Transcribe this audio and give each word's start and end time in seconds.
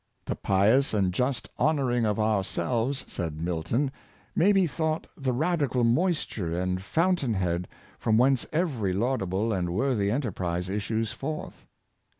"The 0.25 0.35
pious 0.35 0.95
and 0.95 1.13
just 1.13 1.47
honoring 1.59 2.07
of 2.07 2.17
ourselves," 2.19 3.05
said 3.07 3.39
Milton," 3.39 3.91
may 4.35 4.51
be 4.51 4.65
thought 4.65 5.05
the 5.15 5.31
radi 5.31 5.71
cal 5.71 5.83
moisture 5.83 6.59
and 6.59 6.81
fountain 6.81 7.35
head 7.35 7.67
from 7.99 8.17
whence 8.17 8.47
every 8.51 8.93
laud 8.93 9.21
able 9.21 9.53
and 9.53 9.69
worthy 9.75 10.09
enterprise 10.09 10.69
issues 10.69 11.11
forth." 11.11 11.67